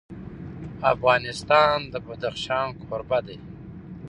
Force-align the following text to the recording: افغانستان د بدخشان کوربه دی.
افغانستان 0.93 1.77
د 1.91 1.93
بدخشان 2.05 2.67
کوربه 2.83 3.19
دی. 3.27 3.37